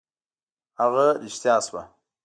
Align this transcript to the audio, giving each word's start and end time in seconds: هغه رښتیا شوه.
هغه 0.79 1.05
رښتیا 1.23 1.55
شوه. 1.65 1.81